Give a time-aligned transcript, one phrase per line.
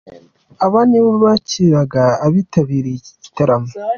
[0.65, 3.69] Aba nibo bakiraga abitabiriye iki gitaramo.